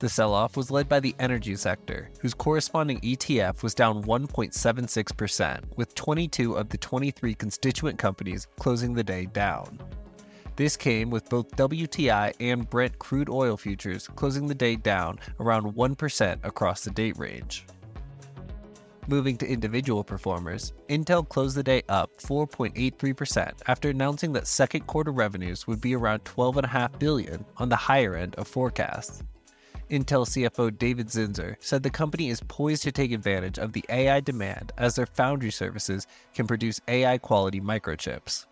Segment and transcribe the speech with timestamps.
[0.00, 5.76] The sell off was led by the energy sector, whose corresponding ETF was down 1.76%,
[5.76, 9.78] with 22 of the 23 constituent companies closing the day down.
[10.56, 15.74] This came with both WTI and Brent crude oil futures closing the day down around
[15.74, 17.66] 1% across the date range.
[19.06, 25.12] Moving to individual performers, Intel closed the day up 4.83% after announcing that second quarter
[25.12, 29.22] revenues would be around 12.5 billion on the higher end of forecasts.
[29.90, 34.20] Intel CFO David Zinsner said the company is poised to take advantage of the AI
[34.20, 38.46] demand as their foundry services can produce AI quality microchips.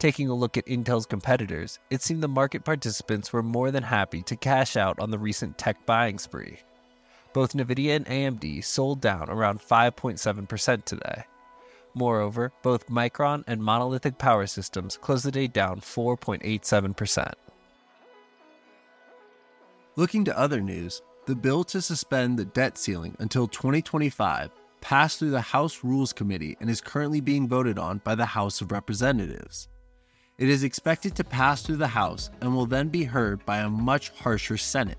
[0.00, 4.22] Taking a look at Intel's competitors, it seemed the market participants were more than happy
[4.22, 6.58] to cash out on the recent tech buying spree.
[7.32, 11.24] Both Nvidia and AMD sold down around 5.7% today.
[11.94, 17.34] Moreover, both Micron and Monolithic Power Systems closed the day down 4.87%.
[19.94, 25.32] Looking to other news, the bill to suspend the debt ceiling until 2025 passed through
[25.32, 29.68] the House Rules Committee and is currently being voted on by the House of Representatives.
[30.38, 33.68] It is expected to pass through the House and will then be heard by a
[33.68, 34.96] much harsher Senate.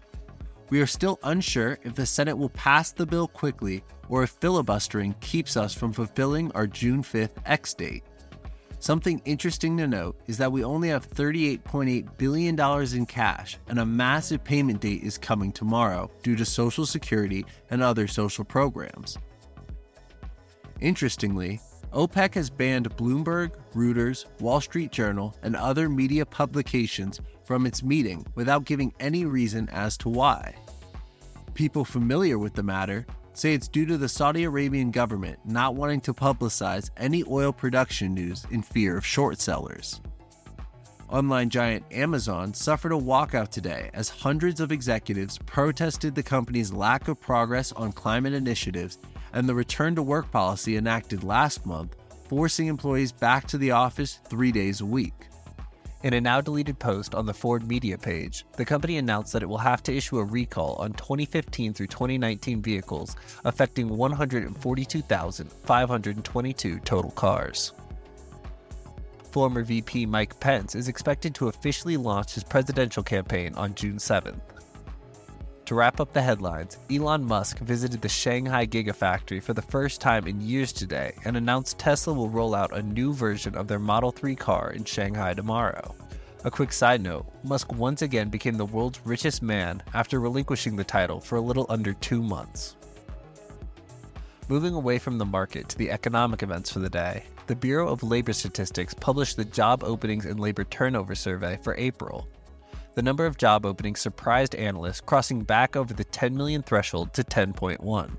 [0.69, 5.15] We are still unsure if the Senate will pass the bill quickly or if filibustering
[5.21, 8.03] keeps us from fulfilling our June 5th X date.
[8.83, 12.59] Something interesting to note is that we only have $38.8 billion
[12.93, 17.81] in cash, and a massive payment date is coming tomorrow due to Social Security and
[17.81, 19.17] other social programs.
[20.81, 21.61] Interestingly,
[21.93, 28.25] OPEC has banned Bloomberg, Reuters, Wall Street Journal, and other media publications from its meeting
[28.35, 30.53] without giving any reason as to why.
[31.53, 36.01] People familiar with the matter say it's due to the Saudi Arabian government not wanting
[36.01, 40.01] to publicize any oil production news in fear of short sellers.
[41.09, 47.07] Online giant Amazon suffered a walkout today as hundreds of executives protested the company's lack
[47.07, 48.97] of progress on climate initiatives
[49.33, 51.95] and the return to work policy enacted last month,
[52.27, 55.13] forcing employees back to the office three days a week.
[56.03, 59.47] In a now deleted post on the Ford media page, the company announced that it
[59.47, 63.15] will have to issue a recall on 2015 through 2019 vehicles,
[63.45, 67.71] affecting 142,522 total cars.
[69.31, 74.41] Former VP Mike Pence is expected to officially launch his presidential campaign on June 7th.
[75.65, 80.27] To wrap up the headlines, Elon Musk visited the Shanghai Gigafactory for the first time
[80.27, 84.11] in years today and announced Tesla will roll out a new version of their Model
[84.11, 85.95] 3 car in Shanghai tomorrow.
[86.43, 90.83] A quick side note Musk once again became the world's richest man after relinquishing the
[90.83, 92.75] title for a little under two months.
[94.49, 98.03] Moving away from the market to the economic events for the day, the Bureau of
[98.03, 102.27] Labor Statistics published the Job Openings and Labor Turnover Survey for April,
[102.95, 107.23] the number of job openings surprised analysts, crossing back over the 10 million threshold to
[107.23, 108.17] 10.1.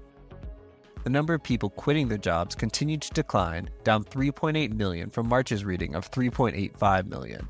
[1.04, 5.64] The number of people quitting their jobs continued to decline, down 3.8 million from March's
[5.64, 7.48] reading of 3.85 million.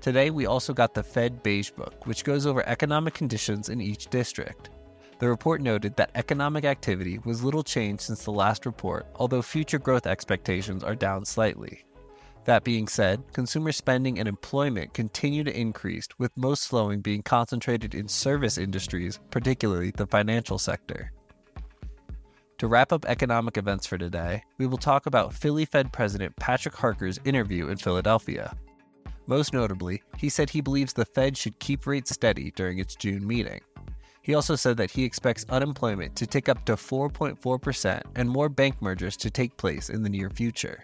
[0.00, 4.06] Today, we also got the Fed Beige Book, which goes over economic conditions in each
[4.06, 4.70] district.
[5.18, 9.78] The report noted that economic activity was little changed since the last report, although future
[9.78, 11.85] growth expectations are down slightly.
[12.46, 17.92] That being said, consumer spending and employment continue to increase, with most slowing being concentrated
[17.92, 21.10] in service industries, particularly the financial sector.
[22.58, 26.76] To wrap up economic events for today, we will talk about Philly Fed President Patrick
[26.76, 28.56] Harker's interview in Philadelphia.
[29.26, 33.26] Most notably, he said he believes the Fed should keep rates steady during its June
[33.26, 33.60] meeting.
[34.22, 38.80] He also said that he expects unemployment to tick up to 4.4% and more bank
[38.80, 40.80] mergers to take place in the near future.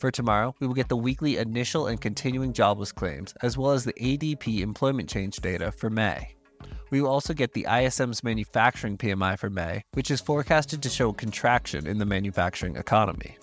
[0.00, 3.84] For tomorrow, we will get the weekly initial and continuing jobless claims, as well as
[3.84, 6.34] the ADP employment change data for May.
[6.88, 11.12] We will also get the ISM's manufacturing PMI for May, which is forecasted to show
[11.12, 13.36] contraction in the manufacturing economy.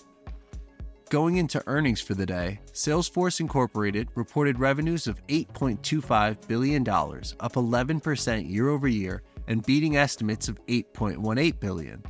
[1.10, 8.50] Going into earnings for the day, Salesforce Incorporated reported revenues of $8.25 billion, up 11%
[8.50, 12.02] year over year, and beating estimates of 8.18 billion.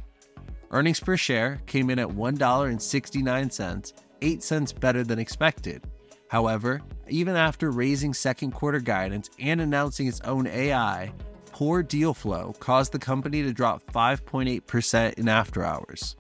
[0.71, 3.93] Earnings per share came in at $1.69
[4.23, 5.85] 8 cents better than expected.
[6.29, 11.13] However, even after raising second quarter guidance and announcing its own AI,
[11.53, 16.17] poor deal flow caused the company to drop 5.8% in after hours.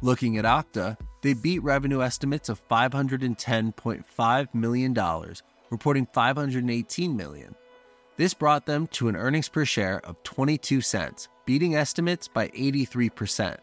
[0.00, 5.34] Looking at Okta, they beat revenue estimates of $510.5 million,
[5.70, 7.54] reporting 518 million.
[8.16, 13.56] This brought them to an earnings per share of 22 cents, beating estimates by 83%.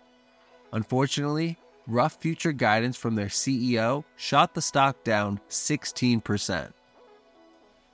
[0.71, 1.57] Unfortunately,
[1.89, 6.71] rough future guidance from their CEO shot the stock down 16%.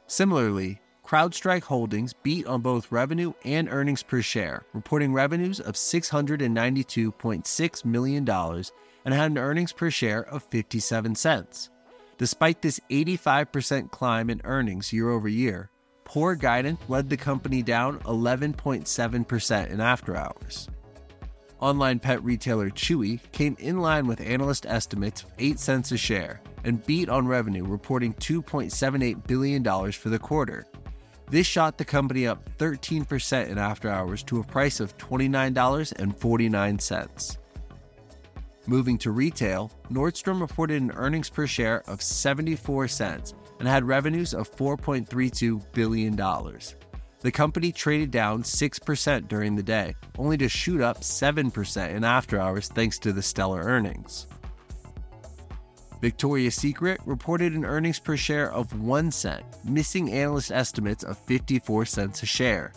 [0.08, 7.86] Similarly, CrowdStrike Holdings beat on both revenue and earnings per share, reporting revenues of $692.6
[7.86, 11.70] million and had an earnings per share of 57 cents.
[12.18, 15.70] Despite this 85% climb in earnings year over year,
[16.06, 20.70] poor guidance led the company down 11.7% in after hours.
[21.62, 26.42] Online pet retailer Chewy came in line with analyst estimates of 8 cents a share
[26.66, 30.66] and beat on revenue, reporting $2.78 billion for the quarter.
[31.30, 37.38] This shot the company up 13% in after hours to a price of $29.49.
[38.68, 44.34] Moving to retail, Nordstrom reported an earnings per share of 74 cents and had revenues
[44.34, 46.16] of $4.32 billion.
[47.26, 52.40] The company traded down 6% during the day, only to shoot up 7% in after
[52.40, 54.28] hours thanks to the stellar earnings.
[56.02, 61.86] Victoria's Secret reported an earnings per share of 1 cent, missing analyst estimates of 54
[61.86, 62.74] cents a share.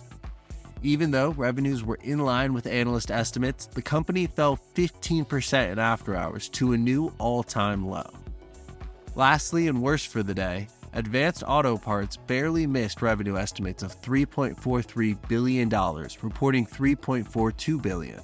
[0.83, 6.17] Even though revenues were in line with analyst estimates, the company fell 15% in after
[6.17, 8.11] hours to a new all time low.
[9.15, 10.69] Lastly, and worst for the day,
[10.99, 15.69] Advanced Auto Parts barely missed revenue estimates of $3.43 billion,
[16.23, 18.21] reporting $3.42 billion.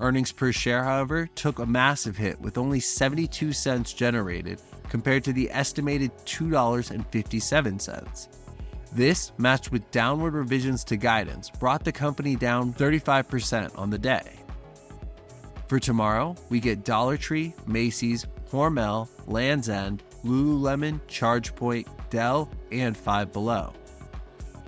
[0.00, 5.32] Earnings per share, however, took a massive hit with only 72 cents generated compared to
[5.32, 8.28] the estimated $2.57.
[8.90, 14.40] This, matched with downward revisions to guidance, brought the company down 35% on the day.
[15.68, 23.32] For tomorrow, we get Dollar Tree, Macy's, Hormel, Land's End, Lululemon, ChargePoint, Dell, and Five
[23.32, 23.72] Below.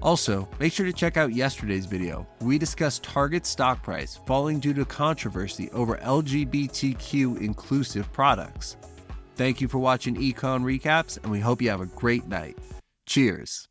[0.03, 2.27] Also, make sure to check out yesterday's video.
[2.41, 8.77] We discussed Target's stock price falling due to controversy over LGBTQ inclusive products.
[9.37, 12.59] Thank you for watching Econ Recaps, and we hope you have a great night.
[13.07, 13.69] Cheers.